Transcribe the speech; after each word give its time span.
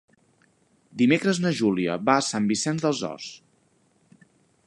Dimecres 1.01 1.41
na 1.43 1.51
Júlia 1.59 1.99
va 2.09 2.17
a 2.21 2.25
Sant 2.29 2.49
Vicenç 2.53 2.85
dels 2.87 3.03
Horts. 3.11 4.27